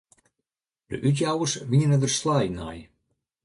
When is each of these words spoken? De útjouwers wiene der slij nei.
De 0.89 0.97
útjouwers 1.07 1.53
wiene 1.69 1.97
der 2.01 2.13
slij 2.17 2.47
nei. 2.57 2.79